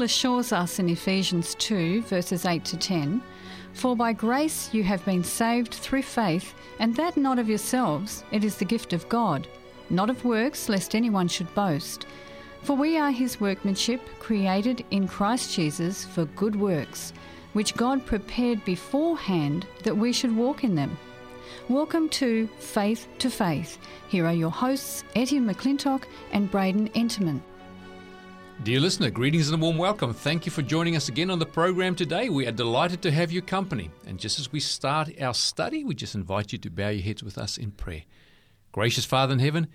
[0.00, 3.20] Bible assures us in Ephesians 2, verses 8 to 10
[3.74, 8.42] For by grace you have been saved through faith, and that not of yourselves, it
[8.42, 9.46] is the gift of God,
[9.90, 12.06] not of works, lest anyone should boast.
[12.62, 17.12] For we are his workmanship, created in Christ Jesus for good works,
[17.52, 20.96] which God prepared beforehand that we should walk in them.
[21.68, 23.76] Welcome to Faith to Faith.
[24.08, 27.42] Here are your hosts, Etienne McClintock and Braden Enterman.
[28.62, 30.12] Dear listener, greetings and a warm welcome.
[30.12, 32.28] Thank you for joining us again on the program today.
[32.28, 33.90] We are delighted to have your company.
[34.06, 37.22] And just as we start our study, we just invite you to bow your heads
[37.22, 38.02] with us in prayer.
[38.70, 39.66] Gracious Father in heaven,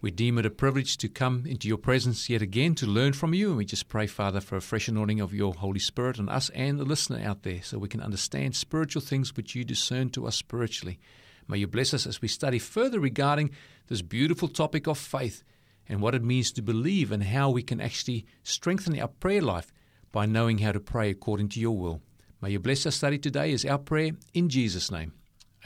[0.00, 3.34] we deem it a privilege to come into your presence yet again to learn from
[3.34, 3.50] you.
[3.50, 6.50] And we just pray, Father, for a fresh anointing of your Holy Spirit on us
[6.50, 10.26] and the listener out there so we can understand spiritual things which you discern to
[10.26, 10.98] us spiritually.
[11.46, 13.50] May you bless us as we study further regarding
[13.86, 15.44] this beautiful topic of faith
[15.88, 19.72] and what it means to believe and how we can actually strengthen our prayer life
[20.12, 22.00] by knowing how to pray according to your will.
[22.40, 25.12] May you bless our study today as our prayer in Jesus' name.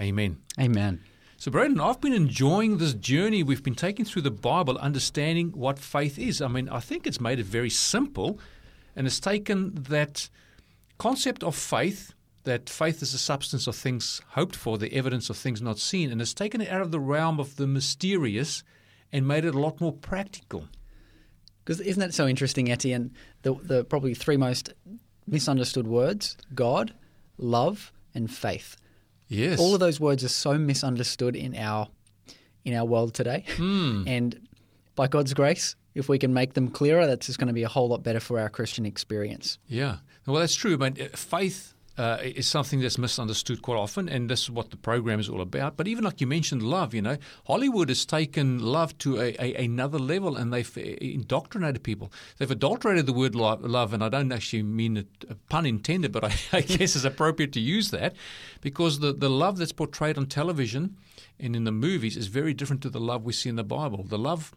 [0.01, 0.39] Amen.
[0.61, 1.01] Amen.
[1.37, 5.79] So, Braden, I've been enjoying this journey we've been taking through the Bible, understanding what
[5.79, 6.43] faith is.
[6.43, 8.41] I mean, I think it's made it very simple
[8.97, 10.29] and it's taken that
[10.99, 12.13] concept of faith,
[12.43, 16.11] that faith is the substance of things hoped for, the evidence of things not seen,
[16.11, 18.65] and it's taken it out of the realm of the mysterious
[19.13, 20.69] and made it a lot more practical.
[21.65, 23.13] Because isn't that so interesting, Etienne?
[23.43, 24.73] The, the probably three most
[25.27, 26.95] misunderstood words: God,
[27.37, 28.77] love, and faith.
[29.29, 31.89] Yes, all of those words are so misunderstood in our
[32.65, 33.45] in our world today.
[33.57, 34.09] Mm.
[34.09, 34.49] And
[34.95, 37.69] by God's grace, if we can make them clearer, that's just going to be a
[37.69, 39.59] whole lot better for our Christian experience.
[39.67, 39.97] Yeah,
[40.27, 40.79] well, that's true.
[40.79, 45.19] But faith uh, is something that's misunderstood quite often, and this is what the program
[45.19, 45.77] is all about.
[45.77, 47.17] But even like you mentioned, love, you know,
[47.47, 52.13] Hollywood has taken love to a, a, another level and they've uh, indoctrinated people.
[52.39, 56.25] They've adulterated the word love, and I don't actually mean it, a pun intended, but
[56.25, 58.15] I, I guess it's appropriate to use that
[58.61, 60.97] because the, the love that's portrayed on television
[61.41, 64.05] and in the movies is very different to the love we see in the Bible.
[64.05, 64.55] The love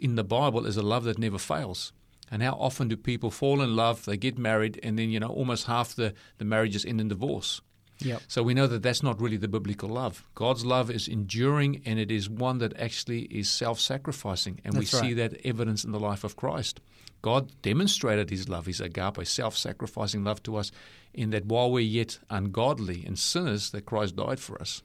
[0.00, 1.92] in the Bible is a love that never fails.
[2.30, 5.28] And how often do people fall in love, they get married, and then, you know,
[5.28, 7.60] almost half the, the marriages end in divorce?
[8.00, 8.22] Yep.
[8.28, 10.24] So we know that that's not really the biblical love.
[10.34, 14.60] God's love is enduring and it is one that actually is self sacrificing.
[14.64, 15.06] And that's we right.
[15.06, 16.80] see that evidence in the life of Christ.
[17.22, 20.70] God demonstrated his love, his agape, self sacrificing love to us,
[21.14, 24.82] in that while we're yet ungodly and sinners, that Christ died for us.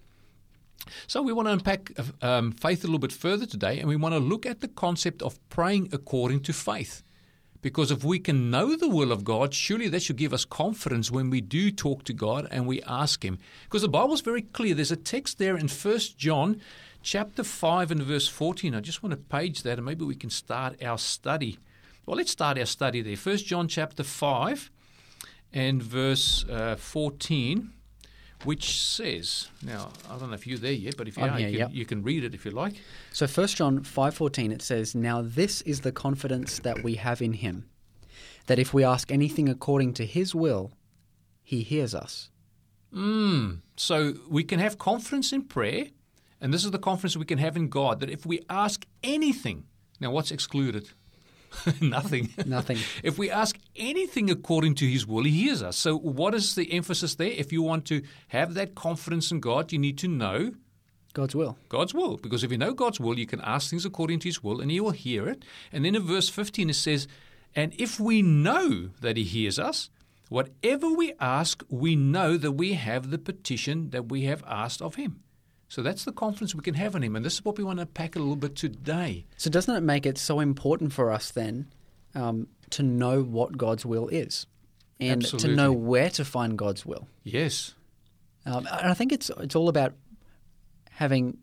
[1.07, 1.91] So we want to unpack
[2.21, 5.21] um, faith a little bit further today, and we want to look at the concept
[5.21, 7.03] of praying according to faith.
[7.61, 11.11] Because if we can know the will of God, surely that should give us confidence
[11.11, 13.37] when we do talk to God and we ask Him.
[13.65, 14.73] Because the Bible is very clear.
[14.73, 16.61] There's a text there in 1 John
[17.01, 18.73] chapter 5 and verse 14.
[18.73, 21.57] I just want to page that and maybe we can start our study.
[22.05, 23.17] Well, let's start our study there.
[23.17, 24.71] 1 John chapter 5
[25.53, 27.73] and verse uh, 14
[28.45, 31.37] which says, now I don't know if you're there yet, but if you I'm are,
[31.37, 31.75] here, you, can, yep.
[31.75, 32.75] you can read it if you like.
[33.11, 37.33] So 1 John 5:14 it says, "Now this is the confidence that we have in
[37.33, 37.69] him,
[38.47, 40.71] that if we ask anything according to his will,
[41.43, 42.29] he hears us."
[42.93, 43.61] Mm.
[43.75, 45.87] So we can have confidence in prayer,
[46.41, 49.65] and this is the confidence we can have in God that if we ask anything,
[49.99, 50.91] now what's excluded?
[51.81, 52.29] Nothing.
[52.45, 52.77] Nothing.
[53.03, 55.77] if we ask anything according to His will, He hears us.
[55.77, 57.31] So, what is the emphasis there?
[57.31, 60.53] If you want to have that confidence in God, you need to know
[61.13, 61.57] God's will.
[61.69, 62.17] God's will.
[62.17, 64.71] Because if you know God's will, you can ask things according to His will, and
[64.71, 65.43] He will hear it.
[65.71, 67.07] And then in verse 15, it says,
[67.55, 69.89] And if we know that He hears us,
[70.29, 74.95] whatever we ask, we know that we have the petition that we have asked of
[74.95, 75.21] Him.
[75.69, 77.15] So that's the confidence we can have in Him.
[77.15, 79.25] And this is what we want to pack a little bit today.
[79.37, 81.67] So doesn't it make it so important for us then
[82.15, 84.47] um, to know what God's will is,
[84.99, 85.49] and Absolutely.
[85.51, 87.07] to know where to find God's will?
[87.23, 87.75] Yes.
[88.47, 89.93] Um, and I think it's it's all about
[90.89, 91.37] having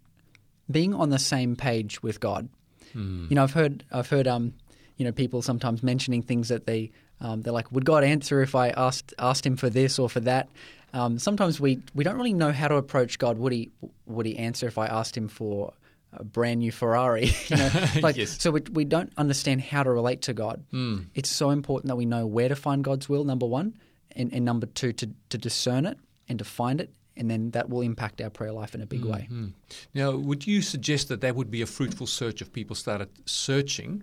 [0.69, 2.49] being on the same page with God.
[2.93, 3.27] Hmm.
[3.31, 4.55] You know, I've heard I've heard um,
[4.97, 6.91] you know people sometimes mentioning things that they
[7.21, 10.21] um, they're like, would God answer if I asked asked Him for this or for
[10.21, 10.49] that?
[10.93, 13.39] Um, sometimes we we don't really know how to approach God.
[13.39, 13.71] Would He
[14.07, 15.73] would He answer if I asked Him for
[16.13, 17.27] a brand new Ferrari?
[17.49, 17.71] you know,
[18.03, 18.41] like Yes.
[18.41, 20.65] so we, we don't understand how to relate to God.
[20.71, 21.01] Hmm.
[21.15, 23.25] It's so important that we know where to find God's will.
[23.25, 23.75] Number one,
[24.13, 25.99] and, and number two, to to discern it
[26.29, 29.05] and to find it, and then that will impact our prayer life in a big
[29.05, 29.27] way.
[29.29, 29.49] Hmm.
[29.95, 34.03] Now, would you suggest that that would be a fruitful search if people started searching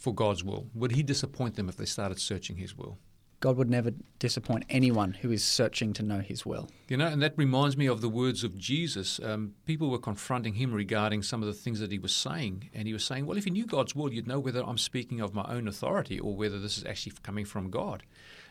[0.00, 0.66] for God's will?
[0.74, 2.98] Would He disappoint them if they started searching His will?
[3.40, 6.68] God would never disappoint anyone who is searching to know His will.
[6.88, 9.20] You know, and that reminds me of the words of Jesus.
[9.22, 12.68] Um, people were confronting him regarding some of the things that he was saying.
[12.74, 15.20] And he was saying, well, if you knew God's will, you'd know whether I'm speaking
[15.20, 18.02] of my own authority or whether this is actually coming from God.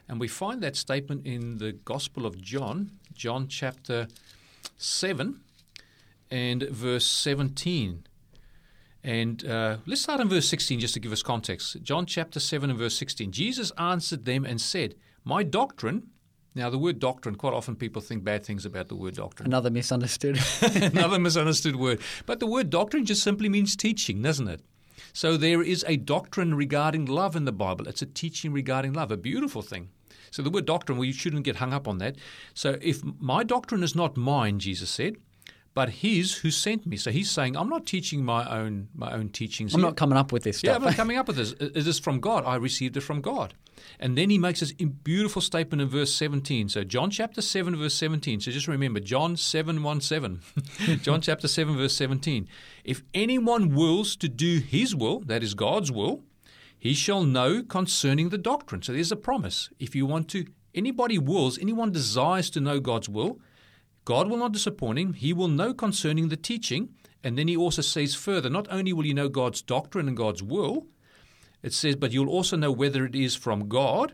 [0.07, 4.07] And we find that statement in the Gospel of John, John chapter
[4.77, 5.41] 7
[6.31, 8.06] and verse 17.
[9.03, 11.81] And uh, let's start in verse 16 just to give us context.
[11.81, 13.31] John chapter 7 and verse 16.
[13.31, 16.07] Jesus answered them and said, My doctrine,
[16.55, 19.47] now the word doctrine, quite often people think bad things about the word doctrine.
[19.47, 20.39] Another misunderstood.
[20.61, 22.01] Another misunderstood word.
[22.25, 24.61] But the word doctrine just simply means teaching, doesn't it?
[25.13, 27.87] So there is a doctrine regarding love in the Bible.
[27.87, 29.89] It's a teaching regarding love, a beautiful thing.
[30.31, 32.17] So the word doctrine, we shouldn't get hung up on that.
[32.53, 35.15] So if my doctrine is not mine, Jesus said,
[35.77, 36.97] but his who sent me.
[36.97, 39.75] So he's saying, I'm not teaching my own my own teachings.
[39.75, 39.89] I'm here.
[39.89, 40.71] not coming up with this stuff.
[40.71, 40.75] Yeah.
[40.75, 41.51] I'm not coming up with this.
[41.51, 42.45] It is from God.
[42.47, 43.53] I received it from God.
[43.99, 46.69] And then he makes this beautiful statement in verse 17.
[46.69, 48.41] So John chapter 7, verse 17.
[48.41, 50.41] So just remember, John 7, 1, 7.
[51.03, 52.47] John chapter 7, verse 17.
[52.83, 56.23] If anyone wills to do his will, that is God's will,
[56.79, 58.81] he shall know concerning the doctrine.
[58.81, 59.69] So there's a promise.
[59.77, 63.39] If you want to, anybody wills, anyone desires to know God's will,
[64.07, 65.11] God will not disappoint him.
[65.11, 66.95] He will know concerning the teaching.
[67.25, 70.41] And then he also says further, not only will you know God's doctrine and God's
[70.41, 70.87] will,
[71.61, 74.13] it says, but you'll also know whether it is from God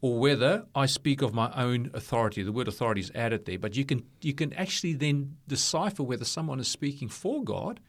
[0.00, 2.44] or whether I speak of my own authority.
[2.44, 6.24] The word authority is added there, but you can you can actually then decipher whether
[6.24, 7.80] someone is speaking for God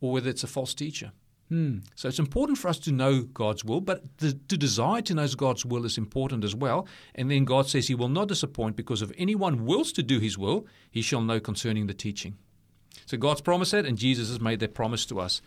[0.00, 1.12] or whether it's a false teacher.
[1.48, 1.78] Hmm.
[1.94, 5.26] So it's important for us to know God's will, but the, to desire to know
[5.28, 6.86] God's will is important as well.
[7.14, 10.36] And then God says He will not disappoint because if anyone wills to do His
[10.36, 12.36] will, he shall know concerning the teaching.
[13.06, 15.40] So God's promised that, and Jesus has made that promise to us.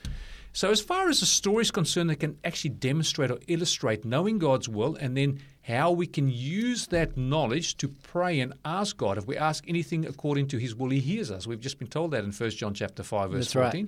[0.54, 4.38] So as far as the story is concerned, they can actually demonstrate or illustrate knowing
[4.40, 9.18] God's will, and then how we can use that knowledge to pray and ask God.
[9.18, 11.46] If we ask anything according to His will, He hears us.
[11.46, 13.88] We've just been told that in 1 John chapter five, verse That's right.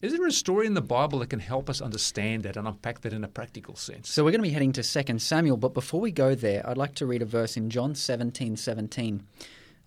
[0.00, 3.00] Is there a story in the Bible that can help us understand that and unpack
[3.00, 4.08] that in a practical sense?
[4.08, 6.78] So we're going to be heading to 2 Samuel, but before we go there, I'd
[6.78, 9.24] like to read a verse in John 17 17.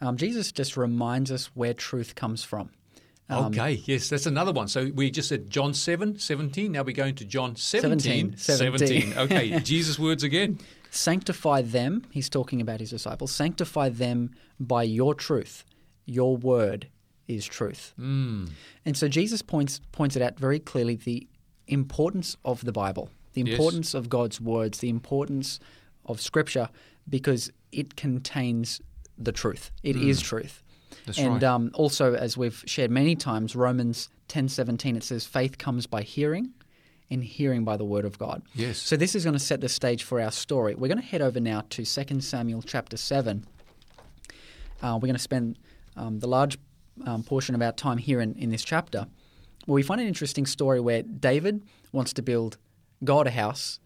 [0.02, 2.72] Um, Jesus just reminds us where truth comes from.
[3.30, 4.68] Um, okay, yes, that's another one.
[4.68, 6.74] So we just said John 7, 17.
[6.74, 9.18] Now we're going to John 17, 17, 17.
[9.18, 10.60] Okay, Jesus' words again.
[10.90, 15.64] Sanctify them, he's talking about his disciples, sanctify them by your truth.
[16.06, 16.90] Your word
[17.28, 17.94] is truth.
[18.00, 18.50] Mm.
[18.86, 21.28] And so Jesus points points it out very clearly the
[21.68, 23.52] importance of the Bible, the Yes.
[23.52, 25.60] importance of God's words, the importance
[26.06, 26.70] of Scripture,
[27.10, 28.82] because it contains
[29.18, 29.72] the truth.
[29.84, 30.64] It is truth.
[31.06, 31.44] That's and right.
[31.44, 36.02] um, also, as we've shared many times, Romans ten seventeen it says, "Faith comes by
[36.02, 36.54] hearing,
[37.10, 38.78] and hearing by the word of God." Yes.
[38.78, 40.76] So this is going to set the stage for our story.
[40.76, 43.46] We're going to head over now to 2 Samuel chapter seven.
[44.82, 45.58] Uh, we're going to spend
[45.96, 46.58] um, the large
[47.06, 49.08] um, portion of our time here in, in this chapter.
[49.68, 52.58] Well, we find an interesting story where David wants to build
[53.04, 53.80] God a house,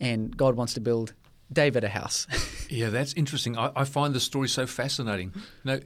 [0.00, 1.14] and God wants to build
[1.52, 2.26] David a house.
[2.68, 3.56] Yeah, that's interesting.
[3.56, 5.32] I, I find the story so fascinating.
[5.62, 5.78] Now,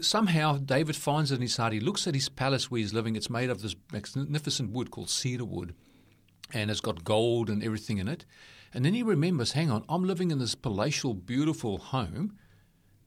[0.00, 1.74] somehow David finds it in his heart.
[1.74, 3.14] He looks at his palace where he's living.
[3.14, 5.74] It's made of this magnificent wood called cedar wood,
[6.54, 8.24] and it's got gold and everything in it.
[8.72, 12.38] And then he remembers, hang on, I'm living in this palatial, beautiful home,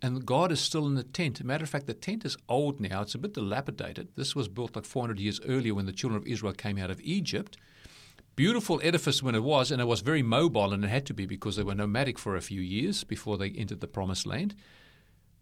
[0.01, 1.43] and God is still in the tent.
[1.43, 3.01] matter of fact, the tent is old now.
[3.01, 4.09] It's a bit dilapidated.
[4.15, 6.99] This was built like 400 years earlier when the children of Israel came out of
[7.01, 7.57] Egypt.
[8.35, 11.25] Beautiful edifice when it was, and it was very mobile, and it had to be
[11.25, 14.55] because they were nomadic for a few years before they entered the promised land.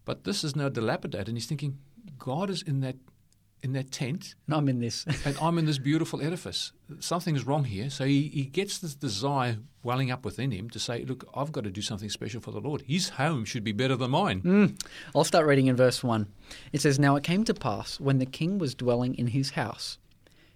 [0.04, 1.78] But this is now dilapidated, and he's thinking,
[2.18, 2.96] God is in that
[3.62, 5.04] in that tent, and I'm in this.
[5.24, 6.72] and I'm in this beautiful edifice.
[6.98, 7.90] Something's wrong here.
[7.90, 11.64] So he, he gets this desire welling up within him to say, Look, I've got
[11.64, 12.82] to do something special for the Lord.
[12.82, 14.42] His home should be better than mine.
[14.42, 14.82] Mm.
[15.14, 16.26] I'll start reading in verse 1.
[16.72, 19.98] It says, Now it came to pass, when the king was dwelling in his house,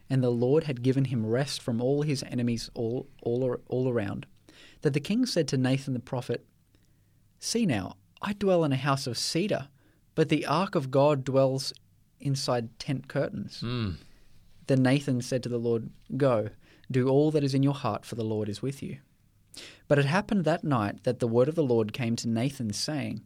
[0.08, 4.26] and the Lord had given him rest from all his enemies all, all, all around,
[4.82, 6.44] that the king said to Nathan the prophet,
[7.38, 9.68] See now, I dwell in a house of cedar,
[10.14, 11.72] but the ark of God dwells
[12.20, 13.60] inside tent curtains.
[13.60, 13.92] Hmm.
[14.66, 16.50] Then Nathan said to the Lord, Go,
[16.90, 18.98] do all that is in your heart, for the Lord is with you.
[19.88, 23.22] But it happened that night that the word of the Lord came to Nathan, saying,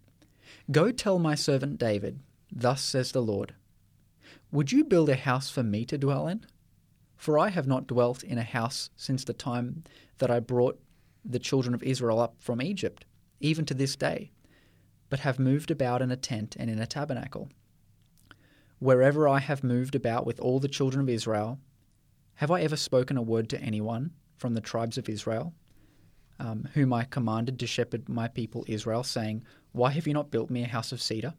[0.70, 3.54] Go tell my servant David, Thus says the Lord,
[4.50, 6.44] Would you build a house for me to dwell in?
[7.16, 9.84] For I have not dwelt in a house since the time
[10.18, 10.80] that I brought
[11.24, 13.04] the children of Israel up from Egypt,
[13.40, 14.30] even to this day,
[15.10, 17.48] but have moved about in a tent and in a tabernacle.
[18.78, 21.58] Wherever I have moved about with all the children of Israel,
[22.34, 25.52] have I ever spoken a word to anyone from the tribes of Israel?
[26.38, 30.50] um, whom I commanded to shepherd my people Israel, saying, Why have you not built
[30.50, 31.34] me a house of cedar?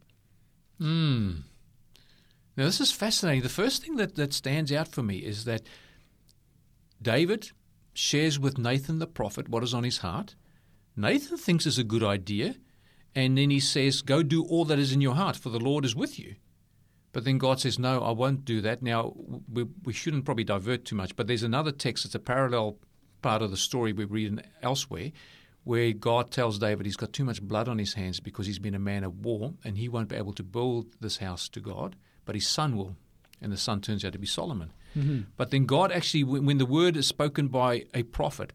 [0.78, 1.32] Hmm.
[2.58, 3.44] Now, this is fascinating.
[3.44, 5.62] The first thing that, that stands out for me is that
[7.02, 7.52] David
[7.94, 10.36] shares with Nathan the prophet what is on his heart.
[10.96, 12.56] Nathan thinks it's a good idea,
[13.16, 15.86] and then he says, Go do all that is in your heart, for the Lord
[15.86, 16.36] is with you.
[17.12, 18.82] But then God says, No, I won't do that.
[18.82, 19.14] Now,
[19.52, 22.78] we, we shouldn't probably divert too much, but there's another text, that's a parallel
[23.22, 25.12] part of the story we read elsewhere,
[25.64, 28.76] where God tells David he's got too much blood on his hands because he's been
[28.76, 31.96] a man of war and he won't be able to build this house to God,
[32.26, 32.96] but his son will.
[33.42, 34.74] And the son turns out to be Solomon.
[34.98, 35.22] Mm-hmm.
[35.38, 38.52] But then God actually, when the word is spoken by a prophet,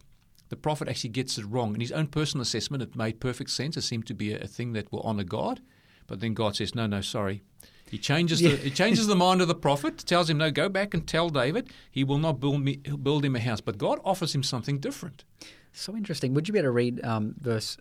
[0.51, 1.75] the prophet actually gets it wrong.
[1.75, 3.77] In his own personal assessment, it made perfect sense.
[3.77, 5.61] It seemed to be a, a thing that will honor God.
[6.07, 7.43] But then God says, no, no, sorry.
[7.91, 10.95] He changes the he changes the mind of the prophet, tells him, no, go back
[10.95, 13.61] and tell David he will not build me build him a house.
[13.61, 15.25] But God offers him something different.
[15.73, 16.35] So interesting.
[16.35, 17.77] Would you be able to read um, verse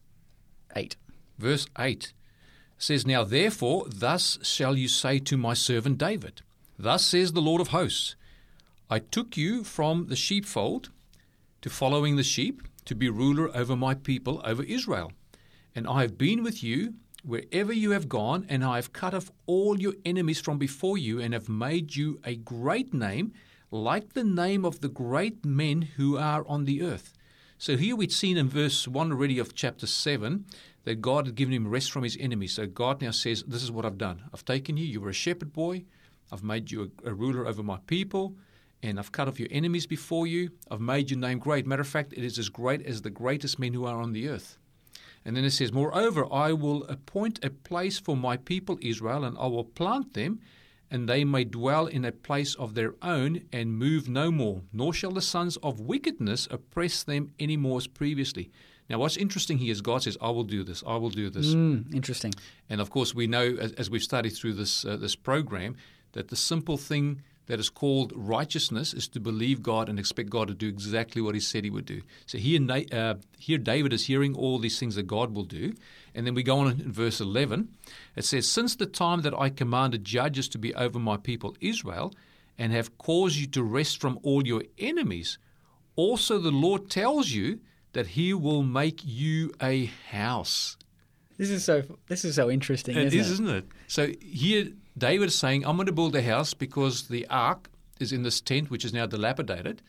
[0.76, 0.96] eight?
[1.38, 2.14] Verse eight
[2.78, 6.42] says, Now therefore, thus shall you say to my servant David,
[6.78, 8.16] Thus says the Lord of hosts,
[8.90, 10.90] I took you from the sheepfold
[11.62, 15.14] to following the sheep, to be ruler over my people, over Israel.
[15.74, 19.32] And I have been with you wherever you have gone, and I have cut off
[19.46, 23.34] all your enemies from before you, and have made you a great name,
[23.72, 27.14] like the name of the great men who are on the earth.
[27.58, 30.46] So here we'd seen in verse 1 already of chapter 7
[30.84, 32.54] that God had given him rest from his enemies.
[32.54, 34.24] So God now says, This is what I've done.
[34.34, 35.86] I've taken you, you were a shepherd boy,
[36.32, 38.36] I've made you a, a ruler over my people
[38.82, 40.52] and I've cut off your enemies before you.
[40.70, 41.66] I've made your name great.
[41.66, 44.28] Matter of fact, it is as great as the greatest men who are on the
[44.28, 44.58] earth.
[45.26, 49.38] And then it says, Moreover, I will appoint a place for my people Israel, and
[49.38, 50.40] I will plant them,
[50.92, 54.94] and they may dwell in a place of their own, and move no more, nor
[54.94, 58.52] shall the sons of wickedness oppress them any more as previously.
[58.90, 61.48] Now, what's interesting here is God says, I will do this, I will do this.
[61.48, 62.34] Mm, interesting.
[62.70, 65.78] And of course, we know, as, as we've studied through this, uh, this program,
[66.12, 70.48] that the simple thing that is called righteousness is to believe God and expect God
[70.48, 72.02] to do exactly what He said He would do.
[72.26, 72.60] So here,
[72.92, 75.74] uh, here David is hearing all these things that God will do.
[76.16, 77.70] And then we go on in verse 11.
[78.16, 82.14] It says, Since the time that I commanded judges to be over my people Israel,
[82.58, 85.38] and have caused you to rest from all your enemies,
[85.96, 87.60] also the Lord tells you
[87.94, 90.78] that He will make you a house.
[91.38, 91.84] This is so.
[92.08, 92.96] This is so interesting.
[92.96, 93.34] It isn't is, it?
[93.34, 93.66] isn't it?
[93.88, 97.70] So here David is saying, I'm going to build a house because the ark
[98.00, 99.82] is in this tent, which is now dilapidated.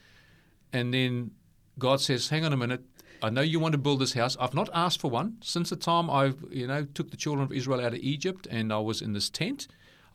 [0.72, 1.32] And then
[1.78, 2.82] God says, Hang on a minute.
[3.22, 4.36] I know you want to build this house.
[4.38, 7.52] I've not asked for one since the time I, you know, took the children of
[7.52, 9.66] Israel out of Egypt and I was in this tent.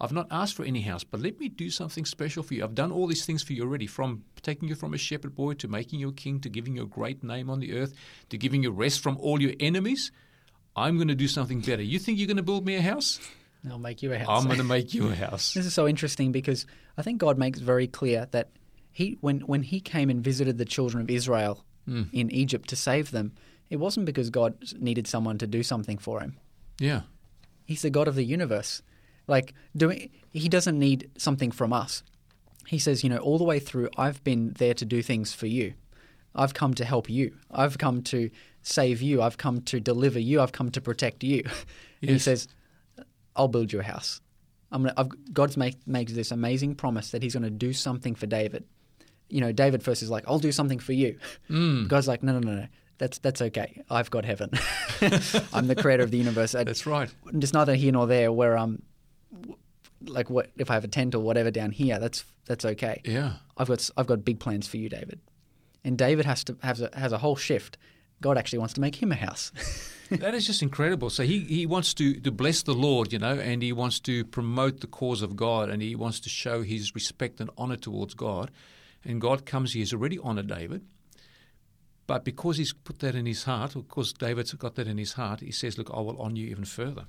[0.02, 2.64] I've not asked for any house, but let me do something special for you.
[2.64, 5.56] I've done all these things for you already, from taking you from a shepherd boy
[5.56, 7.94] to making you a king to giving you a great name on the earth
[8.30, 10.12] to giving you rest from all your enemies.
[10.76, 11.82] I'm going to do something better.
[11.82, 13.20] You think you're going to build me a house?
[13.70, 14.28] I'll make you a house.
[14.42, 15.54] I'm going to make you a house.
[15.54, 16.66] This is so interesting because
[16.98, 18.50] I think God makes very clear that
[18.92, 22.08] he, when when He came and visited the children of Israel Mm.
[22.14, 23.32] in Egypt to save them,
[23.70, 26.38] it wasn't because God needed someone to do something for Him.
[26.80, 27.02] Yeah.
[27.66, 28.84] He's the God of the universe.
[29.28, 32.04] Like doing, He doesn't need something from us.
[32.68, 35.48] He says, you know, all the way through, I've been there to do things for
[35.48, 35.74] you.
[36.36, 37.34] I've come to help you.
[37.50, 38.30] I've come to
[38.62, 39.22] save you.
[39.24, 40.42] I've come to deliver you.
[40.42, 41.44] I've come to protect you.
[42.02, 42.48] And he says,
[43.40, 44.22] I'll build you a house.
[44.72, 48.14] I'm gonna, I've, God's make, makes this amazing promise that He's going to do something
[48.14, 48.66] for David.
[49.30, 51.18] You know, David first is like, "I'll do something for you."
[51.50, 51.88] Mm.
[51.88, 52.68] God's like, "No, no, no, no.
[53.00, 53.82] That's that's okay.
[53.90, 54.52] I've got heaven.
[55.54, 56.54] I'm the creator of the universe.
[56.54, 57.10] I- That's right.
[57.34, 58.32] It's neither here nor there.
[58.32, 58.82] Where um,
[59.34, 59.56] w-
[60.06, 61.98] like what if I have a tent or whatever down here?
[61.98, 63.02] That's that's okay.
[63.06, 63.34] Yeah.
[63.58, 65.20] I've got I've got big plans for you, David.
[65.86, 67.78] And David has to has a, has a whole shift.
[68.22, 69.52] God actually wants to make him a house.
[70.10, 71.12] That is just incredible.
[71.12, 74.26] So he, he wants to, to bless the Lord, you know, and he wants to
[74.26, 78.16] promote the cause of God and he wants to show his respect and honor towards
[78.16, 78.50] God.
[79.06, 80.84] And God comes, he has already honored David.
[82.08, 85.14] But because he's put that in his heart, or because David's got that in his
[85.14, 87.06] heart, he says, Look, I will honor you even further.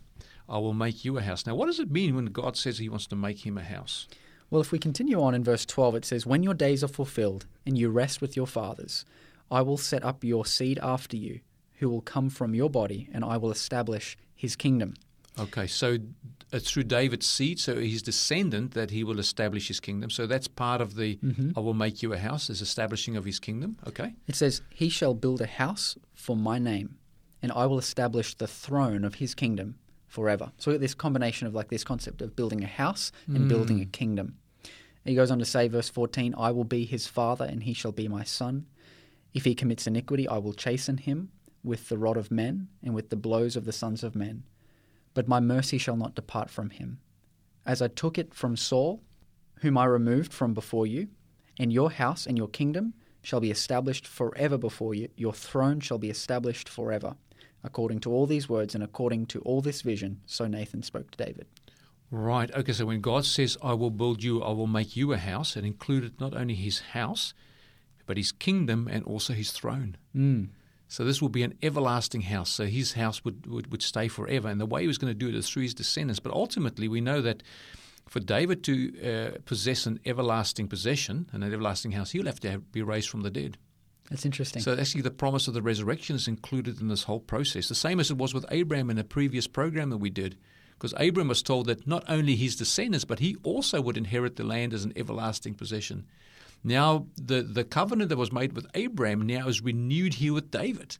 [0.47, 1.47] I will make you a house.
[1.47, 4.09] Now, what does it mean when God says he wants to make him a house?
[4.51, 7.47] Well, if we continue on in verse 12, it says, When your days are fulfilled
[7.65, 9.07] and you rest with your fathers,
[9.51, 11.41] I will set up your seed after you,
[11.79, 14.95] who will come from your body, and I will establish his kingdom.
[15.39, 15.99] Okay, so
[16.53, 20.11] it's through David's seed, so his descendant, that he will establish his kingdom.
[20.11, 21.53] So that's part of the mm-hmm.
[21.57, 23.77] I will make you a house, is establishing of his kingdom.
[23.87, 24.15] Okay.
[24.27, 26.97] It says, He shall build a house for my name,
[27.43, 29.77] and I will establish the throne of his kingdom
[30.09, 30.53] forever.
[30.59, 33.77] So we have this combination of like this concept of building a house and building
[33.77, 33.85] hmm.
[33.85, 34.37] a kingdom.
[35.05, 37.93] He goes on to say, verse 14, I will be his father, and he shall
[37.93, 38.67] be my son.
[39.33, 41.31] If he commits iniquity, I will chasten him,
[41.63, 44.45] with the rod of men and with the blows of the sons of men.
[45.15, 47.01] But my mercy shall not depart from him.
[47.67, 49.03] As I took it from Saul,
[49.61, 51.09] whom I removed from before you,
[51.59, 55.99] and your house and your kingdom shall be established forever before you, your throne shall
[55.99, 57.17] be established forever.
[57.63, 61.23] According to all these words and according to all this vision, so Nathan spoke to
[61.23, 61.47] David.
[62.11, 62.51] Right.
[62.55, 62.73] Okay.
[62.73, 65.65] So when God says, I will build you, I will make you a house, it
[65.65, 67.35] included not only his house,
[68.11, 69.97] but his kingdom and also his throne.
[70.17, 70.49] Mm.
[70.89, 72.51] So this will be an everlasting house.
[72.51, 74.49] So his house would, would, would stay forever.
[74.49, 76.19] And the way he was going to do it is through his descendants.
[76.19, 77.45] But ultimately, we know that
[78.09, 82.51] for David to uh, possess an everlasting possession, and an everlasting house, he'll have to
[82.51, 83.57] have, be raised from the dead.
[84.11, 84.61] That's interesting.
[84.61, 87.69] So actually, the promise of the resurrection is included in this whole process.
[87.69, 90.37] The same as it was with Abraham in a previous program that we did.
[90.73, 94.43] Because Abraham was told that not only his descendants, but he also would inherit the
[94.43, 96.07] land as an everlasting possession.
[96.63, 100.99] Now, the, the covenant that was made with Abraham now is renewed here with David.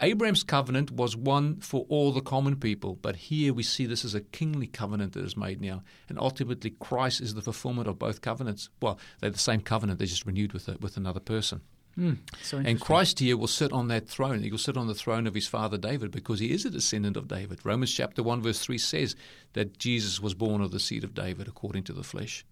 [0.00, 4.14] Abraham's covenant was one for all the common people, but here we see this as
[4.14, 5.82] a kingly covenant that is made now.
[6.08, 8.68] And ultimately, Christ is the fulfillment of both covenants.
[8.82, 11.62] Well, they're the same covenant, they're just renewed with, a, with another person.
[11.98, 14.42] Mm, so and Christ here will sit on that throne.
[14.42, 17.16] He will sit on the throne of his father David because he is a descendant
[17.16, 17.60] of David.
[17.64, 19.16] Romans chapter 1, verse 3 says
[19.54, 22.44] that Jesus was born of the seed of David according to the flesh.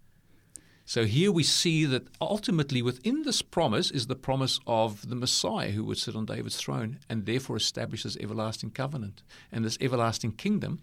[0.86, 5.70] So here we see that ultimately within this promise is the promise of the Messiah
[5.70, 10.32] who would sit on David's throne and therefore establish this everlasting covenant and this everlasting
[10.32, 10.80] kingdom,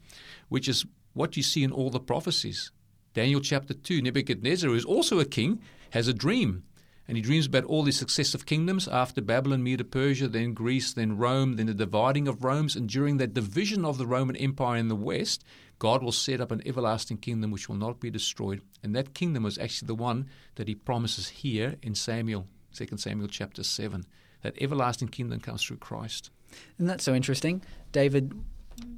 [0.49, 2.71] which is what you see in all the prophecies.
[3.13, 6.63] Daniel chapter 2, Nebuchadnezzar, who is also a king, has a dream.
[7.08, 11.17] And he dreams about all these successive kingdoms after Babylon, Medo Persia, then Greece, then
[11.17, 12.69] Rome, then the dividing of Rome.
[12.75, 15.43] And during that division of the Roman Empire in the west,
[15.82, 18.62] God will set up an everlasting kingdom which will not be destroyed.
[18.84, 23.28] And that kingdom is actually the one that he promises here in Samuel, 2 Samuel
[23.28, 24.06] chapter 7.
[24.44, 26.30] That everlasting kingdom comes through Christ.
[26.78, 27.63] And that's so interesting.
[27.94, 28.32] David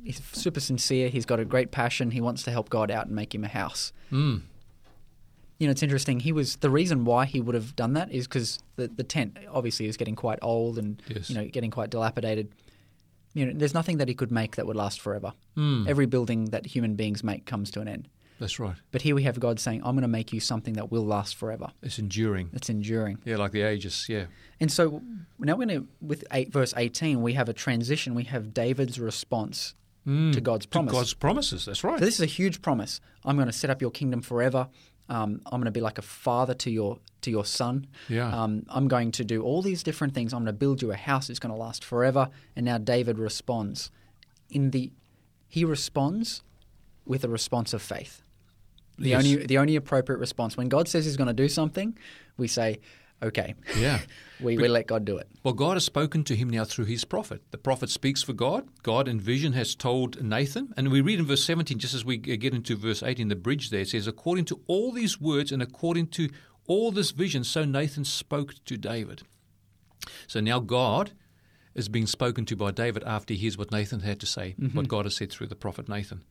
[0.03, 1.07] is super sincere.
[1.07, 2.11] He's got a great passion.
[2.11, 3.93] He wants to help God out and make him a house.
[4.11, 4.41] Mm.
[5.59, 6.19] You know, it's interesting.
[6.19, 9.37] He was the reason why he would have done that is because the, the tent
[9.49, 11.29] obviously is getting quite old and Yes.
[11.29, 12.49] you know getting quite dilapidated.
[13.33, 15.33] You know, there's nothing that he could make that would last forever.
[15.57, 15.87] Mm.
[15.87, 18.07] Every building that human beings make comes to an end.
[18.39, 18.75] That's right.
[18.91, 21.35] But here we have God saying, "I'm going to make you something that will last
[21.35, 21.67] forever.
[21.81, 22.49] It's enduring.
[22.53, 24.05] It's enduring." Yeah, like the ages.
[24.09, 24.25] Yeah.
[24.59, 25.01] And so
[25.39, 28.15] now we're going to, with eight, verse 18, we have a transition.
[28.15, 30.33] We have David's response Mm.
[30.33, 30.91] to God's To promise.
[30.91, 31.63] God's promises.
[31.65, 31.97] That's right.
[31.97, 32.99] So this is a huge promise.
[33.23, 34.67] I'm going to set up your kingdom forever.
[35.09, 37.87] Um, I'm going to be like a father to your to your son.
[38.09, 38.29] Yeah.
[38.43, 40.33] Um, I'm going to do all these different things.
[40.33, 41.29] I'm going to build you a house.
[41.29, 42.29] It's going to last forever.
[42.55, 43.91] And now David responds.
[44.49, 44.91] In the
[45.47, 46.41] he responds
[47.05, 48.23] with a response of faith.
[48.97, 49.25] The Yes.
[49.25, 51.97] only the only appropriate response when God says He's going to do something,
[52.37, 52.79] we say,
[53.21, 53.99] "Okay." Yeah.
[54.39, 55.27] we, we let God do it.
[55.43, 57.41] Well, God has spoken to him now through his prophet.
[57.51, 58.67] The prophet speaks for God.
[58.81, 60.73] God in vision has told Nathan.
[60.75, 63.69] And we read in verse 17, just as we get into verse 18, the bridge
[63.69, 66.29] there, it says, According to all these words and according to
[66.67, 69.23] all this vision, so Nathan spoke to David.
[70.27, 71.11] So now God
[71.75, 74.77] is being spoken to by David after he hears what Nathan had to say, mm-hmm.
[74.77, 76.23] what God has said through the prophet Nathan.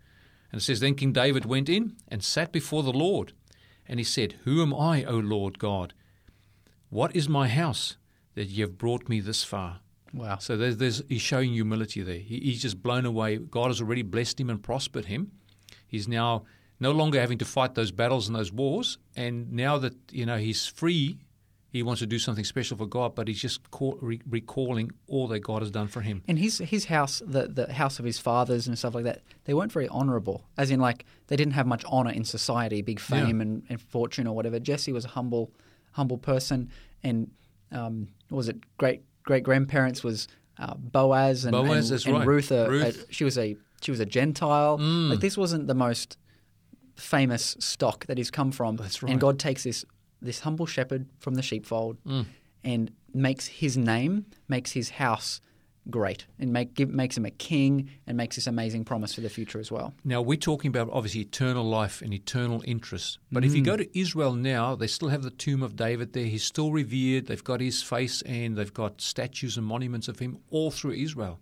[0.51, 3.33] And it says, Then King David went in and sat before the Lord.
[3.87, 5.95] And he said, Who am I, O Lord God?
[6.93, 7.97] What is my house
[8.35, 9.81] that you've brought me this far?
[10.13, 10.37] Wow.
[10.37, 12.19] So there's, there's, he's showing humility there.
[12.19, 13.39] He, he's just blown away.
[13.39, 15.33] God has already blessed him and prospered him.
[15.87, 16.45] He's now
[16.81, 18.99] no longer having to fight those battles and those wars.
[19.17, 21.17] And now that you know he's free,
[21.71, 23.15] he wants to do something special for God.
[23.15, 26.23] But he's just call, re- recalling all that God has done for him.
[26.29, 29.55] And his his house, the the house of his fathers and stuff like that, they
[29.55, 30.45] weren't very honourable.
[30.59, 33.43] As in, like they didn't have much honour in society, big fame Yeah.
[33.45, 34.61] and, and fortune or whatever.
[34.61, 35.53] Jesse was a humble
[35.93, 36.71] humble person,
[37.03, 37.31] and
[37.71, 40.29] um, what was it great great grandparents was
[40.59, 42.27] uh, Boaz and, Boaz, and, and right.
[42.27, 42.85] Ruth, a, Ruth.
[42.99, 43.09] Mm.
[43.09, 44.79] a- she was a she was a Gentile.
[44.79, 46.19] Like this wasn't the most
[46.97, 48.77] famous stock that he's come from.
[48.77, 49.11] That's right.
[49.13, 49.85] And God takes this
[50.21, 52.27] this humble shepherd from the sheepfold Mm.
[52.63, 55.41] and makes his name, makes his house
[55.91, 59.29] great, and make give, makes him a king, and makes this amazing promise for the
[59.29, 59.95] future as well.
[60.05, 63.19] Now we're talking about obviously eternal life and eternal interest.
[63.31, 63.67] But if you mm.
[63.67, 66.27] go to Israel now, they still have the tomb of David there.
[66.27, 67.27] He's still revered.
[67.27, 71.41] They've got his face and they've got statues and monuments of him all through Israel.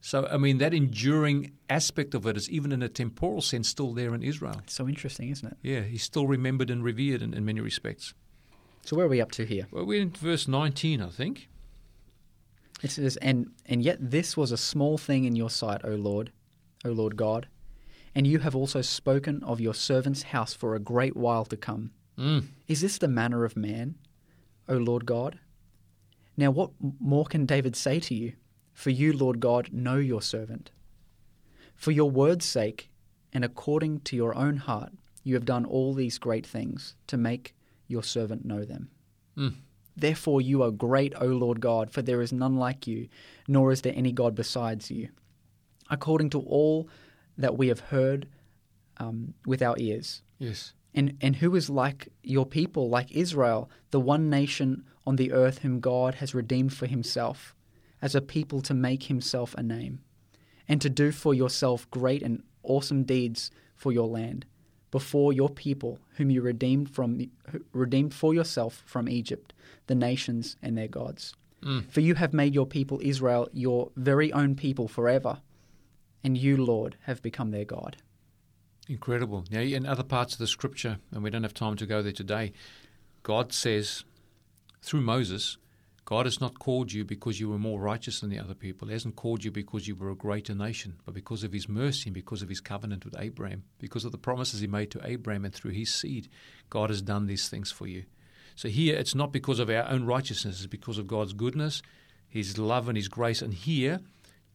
[0.00, 3.92] So I mean that enduring aspect of it is even in a temporal sense still
[3.92, 4.60] there in Israel.
[4.62, 5.56] It's so interesting, isn't it?
[5.62, 8.14] Yeah, he's still remembered and revered in, in many respects.
[8.84, 9.66] So where are we up to here?
[9.72, 11.48] Well, we're in verse 19, I think.
[12.82, 16.32] It says, and and yet this was a small thing in your sight, O Lord,
[16.84, 17.48] O Lord God,
[18.14, 21.92] and you have also spoken of your servant's house for a great while to come.
[22.18, 22.46] Mm.
[22.66, 23.96] Is this the manner of man,
[24.68, 25.38] O Lord God?
[26.36, 28.34] Now, what more can David say to you?
[28.72, 30.70] For you, Lord God, know your servant.
[31.74, 32.90] For your word's sake,
[33.32, 37.54] and according to your own heart, you have done all these great things to make
[37.88, 38.90] your servant know them.
[39.36, 39.54] Mm.
[39.96, 43.08] Therefore, you are great, O Lord God, for there is none like you,
[43.48, 45.08] nor is there any God besides you.
[45.88, 46.88] According to all
[47.38, 48.28] that we have heard
[48.98, 50.22] um, with our ears.
[50.38, 50.72] Yes.
[50.94, 55.58] And, and who is like your people, like Israel, the one nation on the earth
[55.58, 57.54] whom God has redeemed for himself,
[58.02, 60.00] as a people to make himself a name,
[60.68, 64.46] and to do for yourself great and awesome deeds for your land,
[64.90, 67.30] before your people, whom you redeemed from
[67.72, 69.52] redeemed for yourself from Egypt,
[69.86, 71.34] the nations and their gods.
[71.62, 71.90] Mm.
[71.90, 75.40] For you have made your people Israel your very own people forever,
[76.22, 77.96] and you, Lord, have become their God.
[78.88, 79.44] Incredible.
[79.50, 82.12] Now, in other parts of the scripture, and we don't have time to go there
[82.12, 82.52] today,
[83.22, 84.04] God says
[84.82, 85.56] through Moses,
[86.04, 88.86] God has not called you because you were more righteous than the other people.
[88.86, 92.04] He hasn't called you because you were a greater nation, but because of his mercy
[92.06, 95.44] and because of his covenant with Abraham, because of the promises he made to Abraham
[95.44, 96.28] and through his seed,
[96.70, 98.04] God has done these things for you.
[98.56, 101.82] So here it's not because of our own righteousness, it's because of God's goodness,
[102.28, 103.42] his love and his grace.
[103.42, 104.00] And here,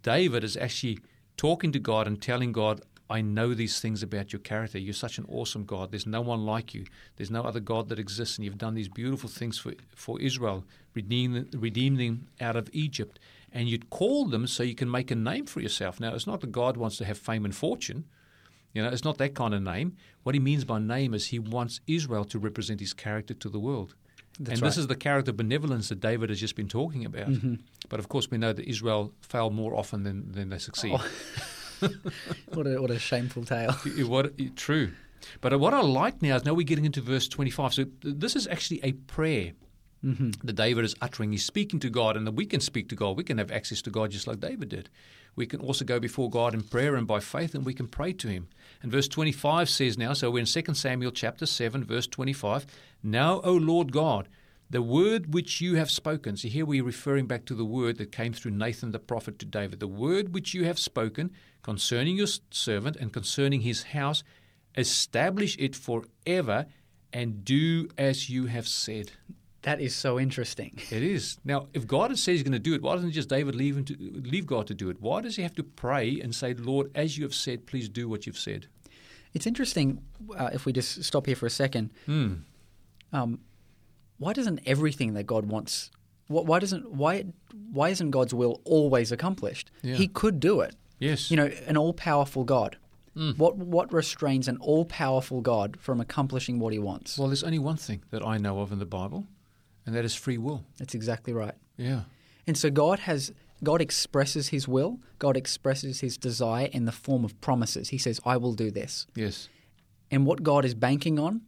[0.02, 1.00] David is actually
[1.38, 4.80] talking to God and telling God, I know these things about your character.
[4.80, 5.92] You're such an awesome God.
[5.92, 6.86] There's no one like you.
[7.18, 10.64] There's no other God that exists, and you've done these beautiful things for, for Israel,
[10.94, 13.20] redeeming, redeeming them out of Egypt.
[13.52, 16.00] And you'd call them so you can make a name for yourself.
[16.00, 18.06] Now, it's not that God wants to have fame and fortune.
[18.74, 19.98] You know, it's not that kind of name.
[20.24, 23.60] What he means by name is he wants Israel to represent his character to the
[23.60, 23.96] world.
[24.40, 24.68] That's and right.
[24.70, 27.28] this is the character benevolence that David has just been talking about.
[27.30, 27.56] Mm-hmm.
[27.90, 30.94] But of course, we know that Israel fail more often than, than they succeed.
[30.96, 31.08] Oh.
[32.54, 33.76] what a what a shameful tale.
[33.86, 34.92] It- what true.
[35.42, 37.74] But what I like now is now we're getting into verse 25.
[37.74, 39.52] So this is actually a prayer
[40.04, 40.32] Mm-hmm.
[40.48, 41.32] that David is uttering.
[41.32, 43.16] He's speaking to God, and that we can speak to God.
[43.16, 44.90] We can have access to God just like David did.
[45.36, 48.14] We can also go before God in prayer and by faith, and we can pray
[48.14, 48.48] to Him.
[48.82, 52.66] And verse 25 says now, so we're in 2 Samuel chapter 7, verse 25.
[53.04, 54.28] Now, O Lord God,
[54.70, 56.38] the word which you have spoken.
[56.38, 59.46] So here we're referring back to the word that came through Nathan the prophet to
[59.46, 59.82] David.
[59.82, 64.24] The word which you have spoken concerning your servant and concerning his house,
[64.76, 66.66] establish it forever
[67.14, 69.12] and do as you have said.
[69.64, 70.80] That is so interesting.
[70.92, 71.38] It is.
[71.46, 73.78] Now, if God has said he's going to do it, why doesn't just David leave,
[73.78, 74.98] him to, leave God to do it?
[75.00, 78.10] Why does he have to pray and say, Lord, as you have said, please do
[78.10, 78.68] what you've said?
[79.34, 80.02] It's interesting
[80.36, 81.92] uh, if we just stop here for a second.
[82.06, 82.34] Hmm.
[83.14, 83.40] Um,
[84.18, 85.90] why doesn't everything that God wants?
[86.28, 87.26] Why, why doesn't why
[87.72, 89.72] why isn't God's will always accomplished?
[89.82, 89.96] Yeah.
[89.96, 90.76] He could do it.
[91.00, 91.32] Yes.
[91.32, 92.78] You know, an all powerful God.
[93.16, 93.38] Mm.
[93.38, 97.18] What what restrains an all powerful God from accomplishing what He wants?
[97.18, 99.28] Well, there's only one thing that I know of in the Bible,
[99.86, 100.64] and that is free will.
[100.78, 101.56] That's exactly right.
[101.78, 102.02] Yeah.
[102.48, 103.32] And so God has
[103.64, 105.00] God expresses His will.
[105.20, 107.90] God expresses His desire in the form of promises.
[107.90, 109.50] He says, "I will do this." Yes.
[110.10, 111.42] And what God is banking on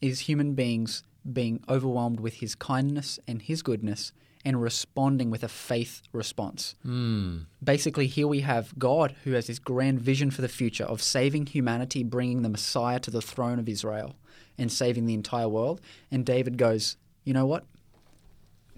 [0.00, 4.12] is human beings being overwhelmed with His kindness and His goodness
[4.44, 6.74] and responding with a faith response.
[6.82, 7.40] Hmm.
[7.62, 11.46] Basically, here we have God who has this grand vision for the future of saving
[11.46, 14.16] humanity, bringing the Messiah to the throne of Israel
[14.56, 15.80] and saving the entire world.
[16.10, 17.64] And David goes, You know what?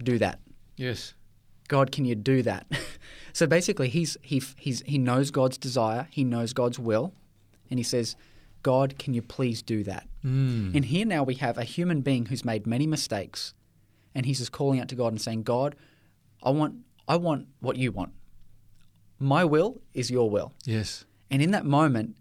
[0.03, 0.39] Do that.
[0.77, 1.13] Yes.
[1.67, 2.67] God, can you do that?
[3.33, 7.13] so basically, he's, he, he's, he knows God's desire, he knows God's will,
[7.69, 8.15] and he says,
[8.63, 10.07] God, can you please do that?
[10.21, 10.71] Hmm.
[10.75, 13.53] And here now we have a human being who's made many mistakes,
[14.13, 15.75] and he's just calling out to God and saying, God,
[16.43, 16.75] I want,
[17.07, 18.11] I want what you want.
[19.19, 20.53] My will is your will.
[20.65, 21.05] Yes.
[21.29, 22.17] And in that moment,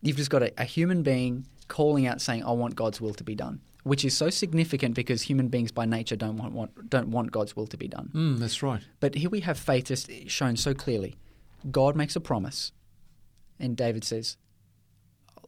[0.00, 3.24] you've just got a, a human being calling out saying, I want God's will to
[3.24, 3.60] be done.
[3.84, 7.56] Which is so significant because human beings by nature don't want, want don't want God's
[7.56, 8.10] will to be done.
[8.12, 8.36] Hmm.
[8.36, 8.82] That's right.
[9.00, 11.16] But here we have faith just shown so clearly.
[11.70, 12.70] God makes a promise,
[13.58, 14.36] and David says,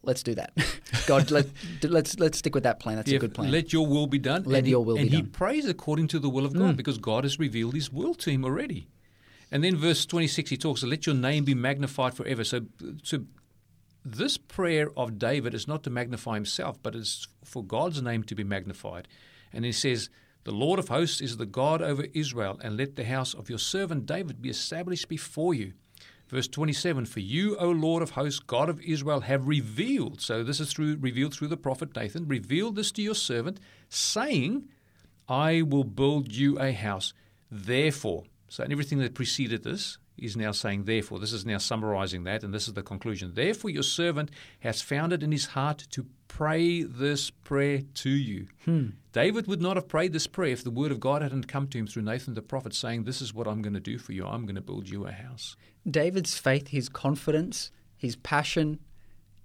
[0.03, 0.53] "Let's do that.
[1.07, 1.47] God, let,
[1.85, 2.97] let's let's stick with that plan.
[2.97, 4.43] That's Yeah, a good plan." Let your will be done.
[4.45, 6.75] Let and he- your will be and he prays according to the will of God
[6.75, 6.77] Mm.
[6.77, 8.89] because God has revealed his will to him already.
[9.53, 12.43] And then verse 26, he talks, let your name be magnified forever.
[12.43, 12.63] So,
[13.05, 13.19] so
[14.05, 18.35] this prayer of David is not to magnify himself, but it's for God's name to
[18.35, 19.09] be magnified.
[19.53, 20.11] And he says,
[20.45, 23.59] The Lord of hosts is the God over Israel, and let the house of your
[23.59, 25.73] servant David be established before you.
[26.29, 30.61] Verse 27 For you, O Lord of hosts, God of Israel, have revealed, so this
[30.61, 34.69] is through revealed through the prophet Nathan, revealed this to your servant, saying,
[35.29, 37.15] I will build you a house.
[37.51, 42.25] Therefore, so in everything that preceded this, He's now saying, therefore, this is now summarizing
[42.25, 43.33] that, and this is the conclusion.
[43.35, 48.47] Therefore, your servant has found it in his heart to pray this prayer to you.
[48.65, 48.91] Hmm.
[49.13, 51.79] David would not have prayed this prayer if the word of God hadn't come to
[51.79, 54.25] him through Nathan the prophet, saying, This is what I'm going to do for you.
[54.25, 55.57] I'm going to build you a house.
[55.89, 58.79] David's faith, his confidence, his passion,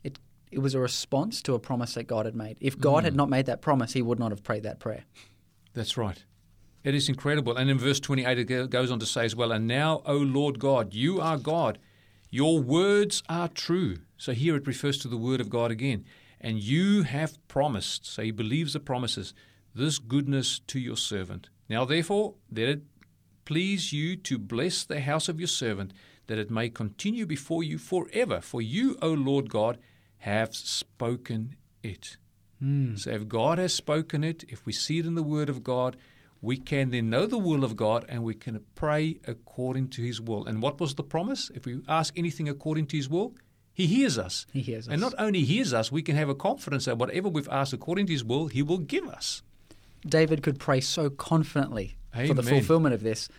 [0.03, 0.19] it,
[0.51, 2.58] it was a response to a promise that God had made.
[2.60, 5.05] If God had not made that promise, he would not have prayed that prayer.
[5.73, 6.23] That's right.
[6.84, 7.58] It is incredible.
[7.58, 10.60] And in verse 28, it goes on to say as well, And now, O Lord
[10.60, 11.78] God, you are God.
[12.30, 13.98] Your words are true.
[14.18, 16.06] So here it refers to the word of God again.
[16.39, 19.34] And you have promised, so he believes the promises,
[19.76, 21.50] this goodness to your servant.
[21.68, 22.84] Now, therefore, let it
[23.46, 25.92] please you to bless the house of your servant,
[26.28, 28.39] that it may continue before you forever.
[28.42, 29.80] For you, O Lord God,
[30.20, 32.18] have spoken it.
[32.60, 32.96] Hmm.
[32.96, 35.98] So if God has spoken it, if we see it in the Word of God,
[36.41, 40.21] we can then know the will of God and we can pray according to His
[40.21, 40.45] will.
[40.45, 41.52] And what was the promise?
[41.54, 43.36] If we ask anything according to His will,
[43.73, 44.45] He hears us.
[44.54, 44.91] He hears us.
[44.91, 48.08] And not only hears us, we can have a confidence that whatever we've asked according
[48.08, 49.41] to His will, He will give us.
[50.08, 53.30] David could pray so confidently for the fulfillment of this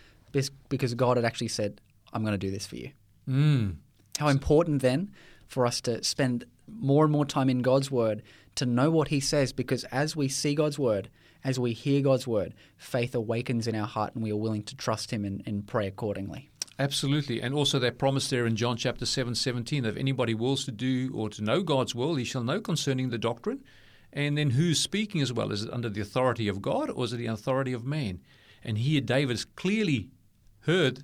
[0.69, 1.81] because God had actually said,
[2.13, 2.91] I'm going to do this for you.
[3.27, 3.77] Mm.
[4.19, 5.11] How important then
[5.47, 8.21] for us to spend more and more time in God's Word
[8.55, 11.09] to know what He says because as we see God's Word,
[11.43, 14.75] as we hear God's Word, faith awakens in our heart and we are willing to
[14.75, 16.49] trust Him and, and pray accordingly.
[16.79, 17.41] Absolutely.
[17.41, 20.71] And also that promise there in John chapter 7, 17, that if anybody wills to
[20.71, 23.63] do or to know God's will, he shall know concerning the doctrine.
[24.11, 25.51] And then who's speaking as well?
[25.51, 28.19] Is it under the authority of God or is it the authority of man?
[28.63, 30.09] And here David's clearly
[30.61, 31.03] heard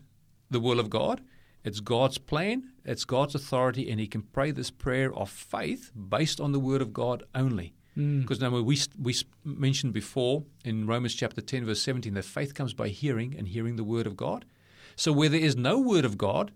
[0.50, 1.22] the will of God.
[1.64, 6.40] It's God's plan, it's God's authority, and he can pray this prayer of faith based
[6.40, 7.74] on the word of God only.
[7.98, 12.74] Because now we we mentioned before in Romans chapter 10 verse 17 that faith comes
[12.74, 14.46] by hearing and hearing the word of God.
[14.96, 16.52] So where there is no word of God,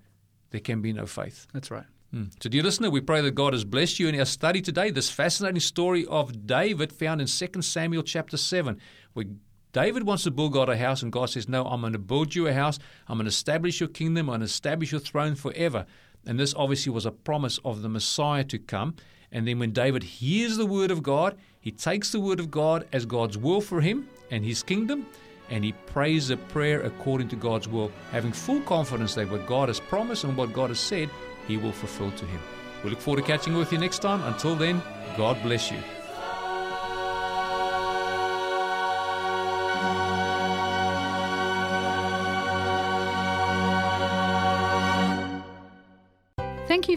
[0.51, 1.47] there can be no faith.
[1.53, 1.85] That's right.
[2.13, 2.31] Mm.
[2.41, 4.91] So, dear listener, we pray that God has blessed you in our study today.
[4.91, 8.79] This fascinating story of David found in 2 Samuel chapter 7,
[9.13, 9.25] where
[9.71, 12.35] David wants to build God a house, and God says, No, I'm going to build
[12.35, 12.79] you a house.
[13.07, 14.29] I'm going to establish your kingdom.
[14.29, 15.85] I'm going to establish your throne forever.
[16.25, 18.95] And this obviously was a promise of the Messiah to come.
[19.31, 22.87] And then when David hears the word of God, he takes the word of God
[22.91, 25.05] as God's will for him and his kingdom,
[25.49, 29.69] and he prays a prayer according to God's will, having full confidence that what God
[29.69, 31.09] has promised and what God has said,
[31.47, 32.39] he will fulfill to him.
[32.83, 34.21] We look forward to catching up with you next time.
[34.23, 34.81] Until then,
[35.17, 35.77] God bless you.
[35.77, 35.83] You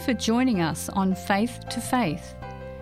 [0.05, 2.35] for joining us on Faith to Faith.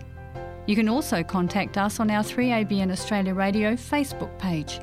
[0.68, 4.80] You can also contact us on our 3ABN Australia Radio Facebook page.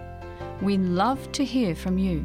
[0.62, 2.24] We love to hear from you.